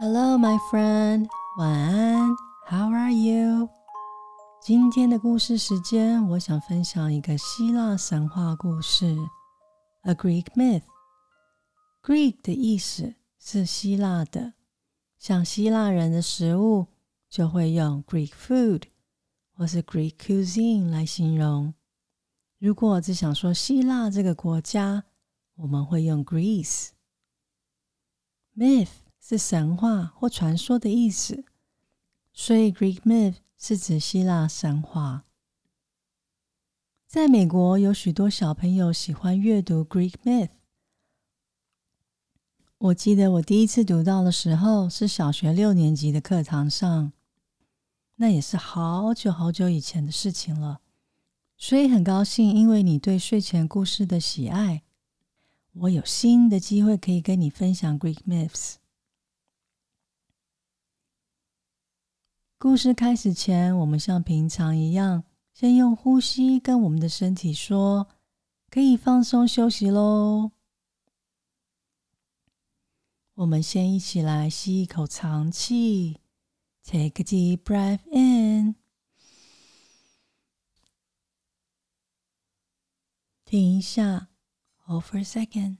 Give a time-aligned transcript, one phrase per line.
[0.00, 1.28] Hello, my friend.
[1.58, 2.30] 晚安。
[2.66, 3.68] How are you?
[4.60, 9.16] 今天的故事时间，我想分享一个希腊神话故事，
[10.02, 14.54] A Greek myth。Greek 的意思是希腊的，
[15.18, 16.86] 像希腊人的食物
[17.28, 18.84] 就会用 Greek food
[19.52, 21.74] 或是 Greek cuisine 来形容。
[22.58, 25.04] 如果只想说希腊这个国家，
[25.56, 28.88] 我们会用 Greece。Myth
[29.25, 31.45] 是神话或传说的意思，
[32.33, 35.23] 所以 Greek myth 是指希腊神话。
[37.07, 40.49] 在美国，有许多小朋友喜欢阅读 Greek myth。
[42.77, 47.13] 我记得我第一次读到的时候是小学六年级的课堂上，
[48.17, 50.81] 那也是好久好久以前的事情了。
[51.57, 54.83] 所以很高兴，因为你对睡前故事的喜爱，
[55.71, 58.82] 我有新的机会可以跟你分享 Greek myths。
[62.63, 68.07] 故事开始前，我们像平常一样，先用呼吸跟我们的身体说，
[68.69, 70.49] 可以放松休息喽。
[73.33, 76.21] 我们先一起来吸一口长气
[76.85, 78.75] ，Take a deep breath in。
[83.43, 84.29] 停一下
[84.85, 85.79] ，Hold for a second，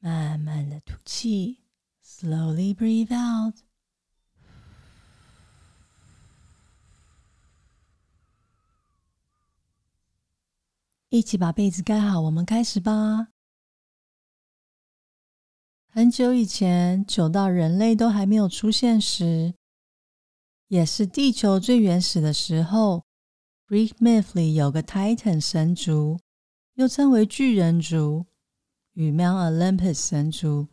[0.00, 1.60] 慢慢的吐气
[2.04, 3.54] ，Slowly breathe out。
[11.14, 13.28] 一起把被子盖好，我们开始吧。
[15.86, 19.54] 很久以前，久到人类都还没有出现时，
[20.66, 23.04] 也是地球最原始的时候。
[23.68, 26.18] Greek myth 里有个 Titan 神族，
[26.74, 28.26] 又称为巨人族，
[28.94, 30.66] 与 Mount Olympus 神族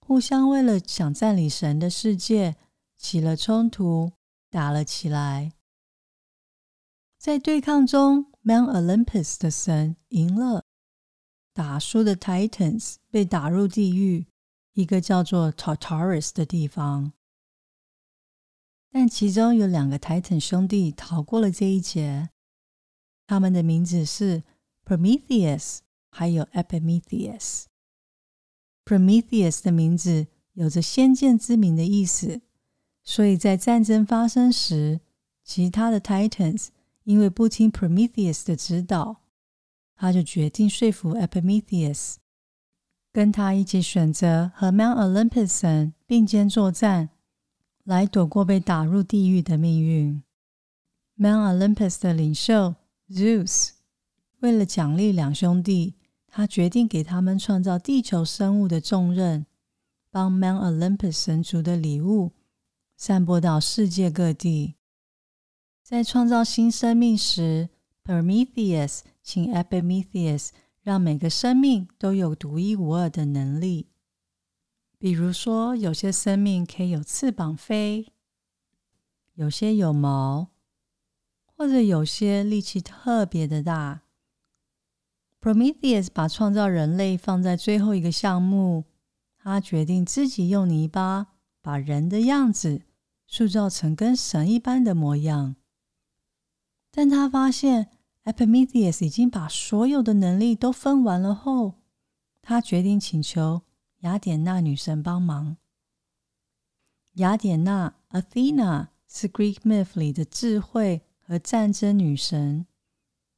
[0.00, 2.54] 互相为了想占领神的世界
[2.98, 4.12] 起了冲突，
[4.50, 5.52] 打了起来。
[7.18, 10.64] 在对抗中，Mount Olympus 的神赢了，
[11.52, 14.28] 打输的 Titans 被打入地狱，
[14.74, 17.12] 一个叫做 Tartarus 的地方。
[18.92, 22.30] 但其中有两个 Titan 兄弟逃过了这一劫。
[23.26, 24.44] 他们的名字是
[24.84, 27.64] Prometheus，还有 Epimetheus。
[28.84, 32.42] Prometheus 的名字有着先见之明的意思，
[33.02, 35.00] 所以在战争发生时，
[35.42, 36.68] 其他的 Titans
[37.06, 39.22] 因为不听 Prometheus 的指导，
[39.94, 42.16] 他就决定说服 Epimetheus，
[43.12, 47.10] 跟他一起选择和 Mount Olympus 并肩作战，
[47.84, 50.20] 来躲过被打入地狱的命运。
[51.16, 52.74] Mount Olympus 的领袖。
[53.08, 53.70] Zeus
[54.40, 55.94] 为了奖励两兄弟，
[56.26, 59.46] 他决定给他们创造地球生物的重任，
[60.10, 62.32] 帮 Mount Olympus 神族的礼物
[62.96, 64.75] 散播到世界各地。
[65.88, 67.68] 在创造新生命时
[68.04, 70.48] ，Prometheus 请 Epimetheus
[70.82, 73.86] 让每个生命都有独一无二的能力，
[74.98, 78.12] 比如说，有些生命可以有翅膀飞，
[79.34, 80.48] 有些有毛。
[81.56, 84.02] 或者有些力气特别的大。
[85.40, 88.86] Prometheus 把创造人类放在最后一个项目，
[89.38, 91.28] 他决定自己用泥巴
[91.62, 92.82] 把人的样子
[93.28, 95.54] 塑造成跟神一般的模样。
[96.96, 97.90] 但他发现
[98.24, 101.74] Epimetheus 已经把所有的能力都分完了后，
[102.40, 103.60] 他决定请求
[103.98, 105.58] 雅典娜女神帮忙。
[107.16, 111.02] 雅典娜 Athena 是 Greek myth 里的智慧。
[111.28, 112.66] 和战争女神，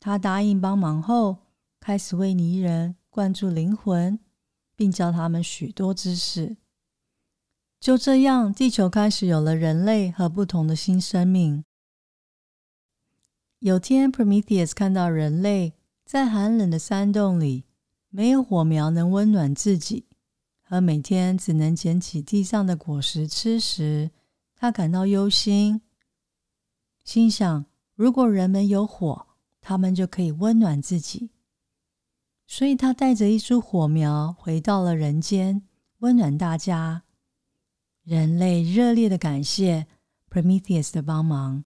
[0.00, 1.36] 她答应帮忙后，
[1.78, 4.18] 开始为泥人灌注灵魂，
[4.74, 6.56] 并教他们许多知识。
[7.78, 11.64] 就这样，地球开始有了人类和不同的新生命。
[13.60, 15.72] 有天，Prometheus 看到人类
[16.04, 17.64] 在寒冷的山洞里，
[18.10, 20.04] 没有火苗能温暖自己，
[20.60, 24.10] 和每天只能捡起地上的果实吃时，
[24.54, 25.80] 他感到忧心，
[27.02, 27.64] 心想。
[27.94, 29.26] 如果人们有火，
[29.62, 31.30] 他们就可以温暖自己。
[32.46, 35.62] 所以他带着一束火苗回到了人间，
[36.00, 37.04] 温暖大家。
[38.04, 39.86] 人类热烈的感谢
[40.30, 41.64] Prometheus 的帮忙。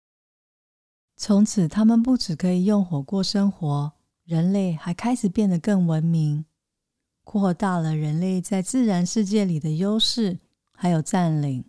[1.23, 3.93] 从此，他们不只可以用火过生活，
[4.25, 6.47] 人类还开始变得更文明，
[7.25, 10.39] 扩大了人类在自然世界里的优势，
[10.73, 11.67] 还有占领。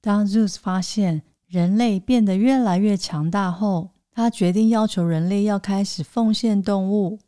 [0.00, 7.20] 当 Zeus 发现，人类变得越来越强大后，他决定要求人类要开始奉献动物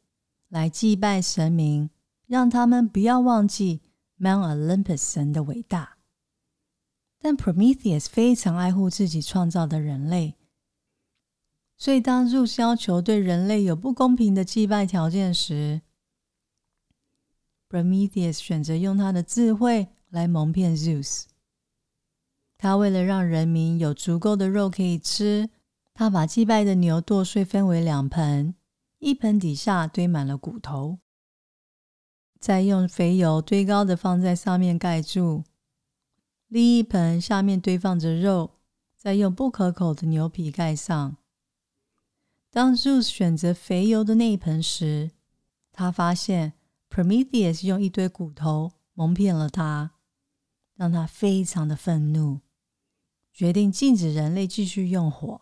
[0.49, 1.91] 来祭拜神明，
[2.27, 3.83] 让他们不要忘记
[4.19, 5.99] Mount Olympus 神的伟大。
[7.21, 10.35] 但 Prometheus 非常爱护自己创造的人类，
[11.83, 15.83] 所以当 Zeus 要求对人类有不公平的祭拜条件时
[17.69, 21.25] ，Prometheus 选择用他的智慧来蒙骗 Zeus。
[22.57, 25.51] 他为了让人民有足够的肉可以吃，
[25.93, 28.55] 他把祭拜的牛剁碎分为两盆，
[29.01, 31.01] 一盆底下堆满了骨头，
[32.39, 35.43] 再用肥油堆高的放在上面盖住。
[36.47, 38.53] 另一盆下面堆放着肉，
[38.97, 41.17] 再用不可口的牛皮盖上。
[42.53, 45.13] 当 Zeus 选择肥油的那一盆时，
[45.73, 46.53] 他发现
[46.91, 49.93] Prometheus 用一堆骨头蒙骗了他，
[50.75, 52.41] 让他非常的愤怒，
[53.33, 55.41] 决定禁止人类继续用火，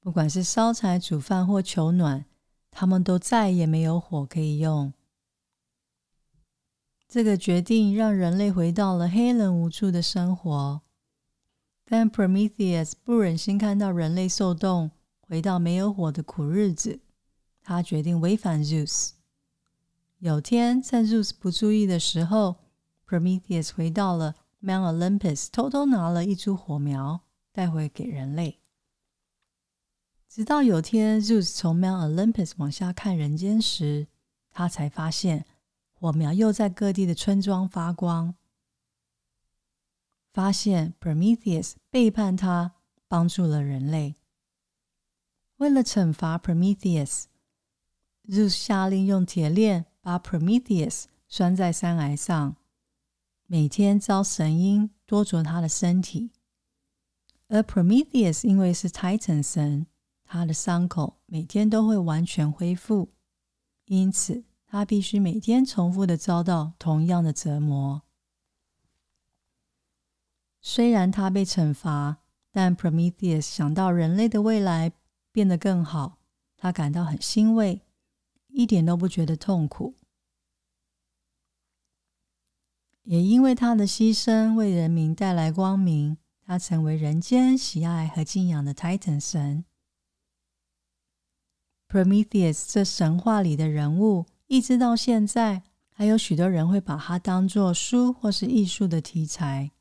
[0.00, 2.24] 不管是烧柴、煮饭或求暖，
[2.70, 4.94] 他们都再也没有火可以用。
[7.06, 10.80] 这个决定让人类回到了黑人无助的生活，
[11.84, 14.90] 但 Prometheus 不忍心看到人类受冻，
[15.28, 17.00] 回到没有火的苦日子。
[17.62, 19.10] 他决定违反 Zeus。
[20.18, 22.56] 有天，在 Zeus 不注意的时候
[23.06, 27.20] ，Prometheus 回到了 Mount Olympus，偷偷拿了一株火苗
[27.52, 28.60] 带回给人类。
[30.28, 34.06] 直到有天，Zeus 从 Mount Olympus 往下看人间时，
[34.50, 35.44] 他才发现。
[35.98, 38.34] 火苗又在各地的村庄发光，
[40.30, 42.74] 发现 Prometheus 背叛他，
[43.08, 44.16] 帮助了人类。
[45.56, 52.56] 为了惩罚 Prometheus，Zeus 下令用铁链把 Prometheus 拴在山崖上，
[53.46, 56.30] 每天遭神鹰多啄他的身体。
[57.48, 59.86] 而 Prometheus 因为是 Titan 神，
[60.24, 63.10] 他的伤口每天都会完全恢复，
[63.86, 64.44] 因此。
[64.68, 68.02] 他必须每天重复的遭到同样的折磨。
[70.60, 72.16] 虽然他被惩罚，
[72.50, 74.92] 但 Prometheus 想到人类的未来
[75.36, 76.16] 变得更好，
[76.56, 77.82] 他感到很欣慰，
[78.46, 79.94] 一点都不觉得痛苦。
[83.02, 89.66] 也因为他的牺牲为人民带来光明，他成为人间喜爱和敬仰的 Titan 神。
[91.86, 94.24] Prometheus 这神话里的人物。
[94.46, 99.72] 一直到现在，还有许多人会把它当作书或是艺术的题材。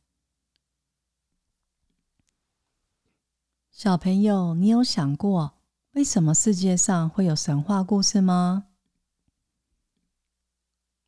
[3.77, 5.55] 小朋友，你有想过
[5.95, 8.67] 为什么世界上会有神话故事吗？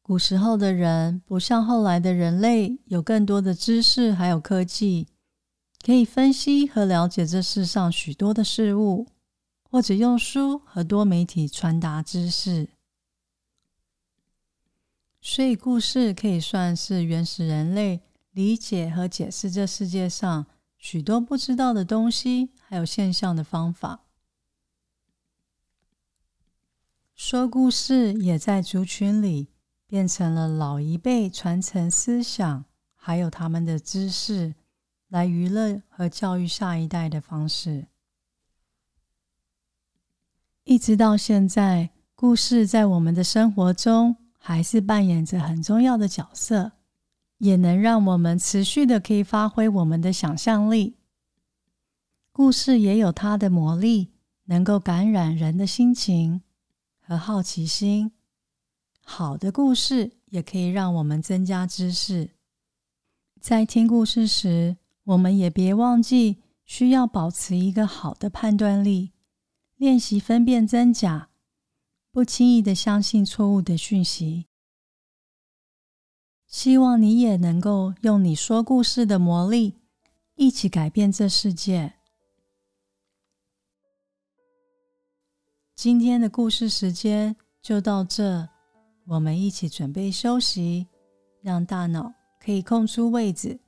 [0.01, 5.07] 古时候的人不像后来的人类有更多的知识还有科技，
[5.81, 9.07] 可以分析和了解这世上许多的事物，
[9.63, 12.67] 或者用书和多媒体传达知识。
[15.21, 20.45] 所以，故事可以算是原始人类理解和解释这世界上
[20.77, 24.05] 许多不知道的东西，还有现象的方法。
[27.13, 29.49] 说故事也在族群里
[29.85, 32.65] 变成了老一辈传承思想，
[32.95, 34.55] 还有他们的知识，
[35.07, 37.87] 来娱乐和教育下一代的方式。
[40.63, 44.17] 一直到现在，故事在我们的生活中。
[44.39, 46.71] 还是扮演着很重要的角色，
[47.37, 50.95] 也能让我们持续的可以发挥我们的想象力。
[52.31, 54.11] 故事也有它的魔力，
[54.45, 56.41] 能够感染人的心情
[56.99, 58.11] 和好奇心。
[59.03, 62.31] 好的故事也可以让我们增加知识。
[63.39, 69.13] 在听故事时，我们也别忘记需要保持一个好的判断力，
[69.77, 71.29] 练习分辨真假。
[72.11, 74.47] 不轻易的相信错误的讯息。
[76.47, 79.75] 希望你也能够用你说故事的魔力，
[80.35, 81.93] 一起改变这世界。
[85.75, 88.47] 今天的故事时间就到这，
[89.07, 90.87] 我们一起准备休息，
[91.41, 93.59] 让大脑可以空出位置，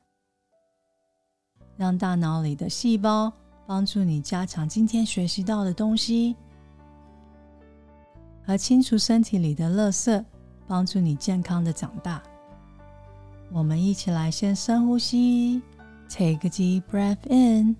[1.75, 3.31] 让大脑里的细胞
[3.67, 6.33] 帮助你加强今天学习到的东西。
[8.41, 10.23] 和清除身体里的垃圾，
[10.65, 12.23] 帮助你健康的长大。
[13.51, 15.61] 我们一起来先深呼吸
[16.07, 17.75] ，Take a deep breath in，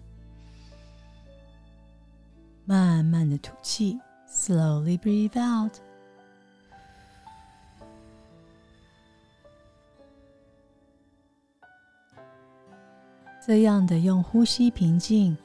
[2.66, 5.74] 慢慢的吐气，Slowly breathe out。
[13.46, 15.36] 这样的用呼吸平静，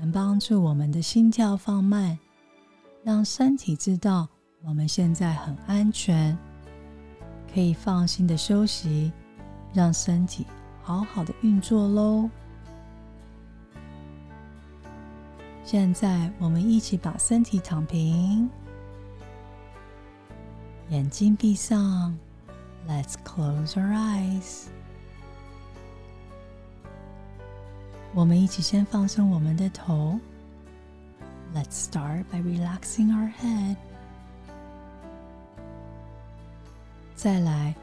[0.00, 2.18] 能帮助我们的心跳放慢，
[3.04, 4.28] 让身体知道。
[4.64, 6.38] 我们现在很安全，
[7.52, 9.12] 可以放心的休息，
[9.72, 10.46] 让身体
[10.82, 12.28] 好好的运作喽。
[15.64, 18.50] 现在，我们一起把身体躺平，
[20.88, 22.18] 眼睛闭上。
[22.88, 24.66] Let's close our eyes。
[28.12, 30.18] 我们一起先放松我们的头。
[31.54, 33.76] Let's start by relaxing our head。
[37.14, 37.74] 再来，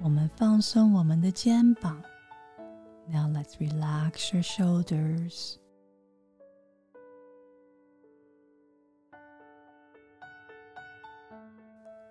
[0.00, 2.02] 我们放松我们的肩膀。
[3.10, 5.56] Now let's relax your shoulders。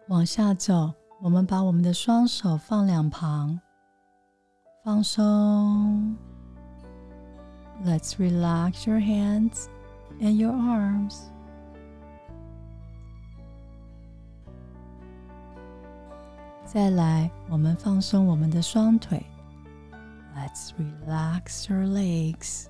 [0.08, 3.60] 往下走，我们把我们的双手放两旁，
[4.84, 6.15] 放松。
[7.86, 9.67] Let's relax your hands
[10.20, 11.29] and your arms。
[16.67, 19.25] 再来，我们放松我们的双腿。
[20.36, 22.65] Let's relax your legs。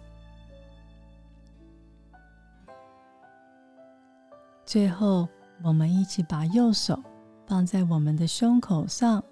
[4.66, 5.28] 最后，
[5.64, 7.02] 我们一起把右手。
[7.48, 9.24] 放在我们的胸口上，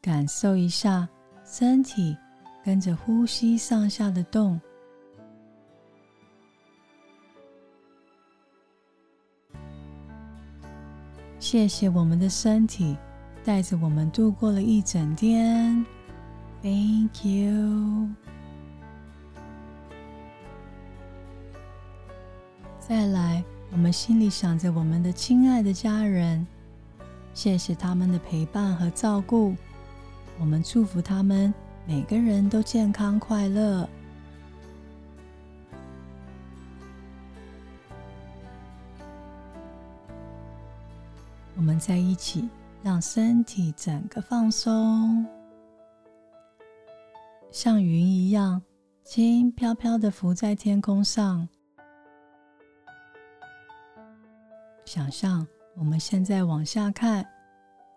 [0.00, 1.06] 感受一下
[1.44, 2.16] 身体
[2.64, 4.58] 跟着呼吸上下的动。
[11.38, 12.96] 谢谢我们的身体
[13.44, 15.84] 带着我们度过了一整天。
[16.62, 18.08] Thank you。
[22.78, 26.46] 再来，我们心里想着我们的亲爱的家人。
[27.34, 29.54] 谢谢他们的陪伴和照顾，
[30.40, 31.52] 我们祝福他们
[31.86, 33.88] 每个人都健康快乐。
[41.54, 42.48] 我们在一起，
[42.88, 45.22] 让身体整个放松，
[47.50, 48.62] 像云一样
[49.04, 51.46] 轻飘飘的浮在天空上。
[54.86, 55.46] 想象。
[55.76, 57.24] 我们现在往下看，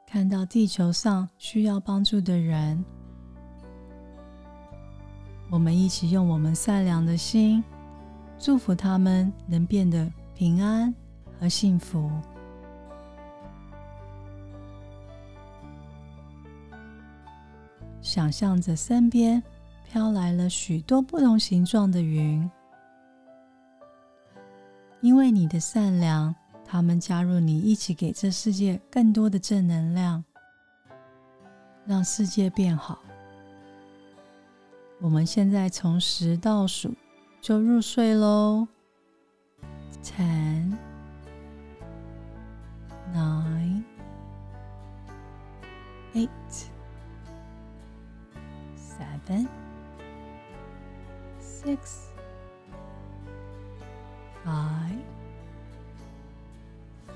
[0.05, 2.83] 看到地球上需要帮助的人，
[5.49, 7.63] 我们一起用我们善良的心，
[8.37, 10.93] 祝福他们能变得平安
[11.39, 12.11] 和幸福。
[18.01, 19.41] 想象着身边
[19.89, 22.49] 飘来了许多不同形状的云，
[25.01, 26.33] 因为你的善良。
[26.63, 30.23] 他们加入你，一起给这世界更多的正能量，
[31.85, 32.97] 让世界变好。
[35.01, 36.95] 我们现在从十倒数
[37.41, 38.65] 就入睡喽
[40.01, 40.77] ，ten,
[43.13, 43.83] nine,
[46.13, 46.29] eight,
[49.20, 49.48] seven,
[51.40, 52.08] six,
[54.44, 55.04] five.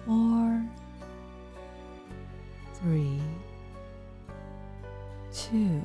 [0.06, 0.64] Four,
[2.80, 3.20] three,
[5.30, 5.84] two,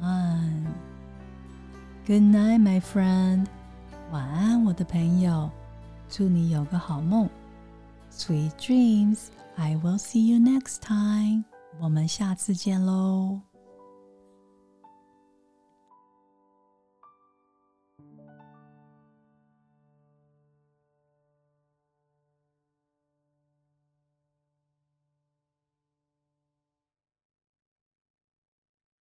[0.00, 0.74] one.
[2.06, 3.46] Good night, my friend.
[4.10, 5.50] 晚安，我的朋友。
[6.08, 7.28] 祝你有个好梦。
[8.10, 9.26] Sweet dreams.
[9.56, 11.44] I will see you next time.
[11.78, 13.43] 我们下次见喽。